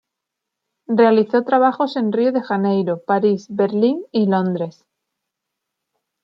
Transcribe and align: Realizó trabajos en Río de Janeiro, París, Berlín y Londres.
Realizó 0.87 1.43
trabajos 1.43 1.95
en 1.95 2.11
Río 2.11 2.31
de 2.31 2.41
Janeiro, 2.41 3.03
París, 3.05 3.45
Berlín 3.51 4.03
y 4.11 4.25
Londres. 4.25 4.83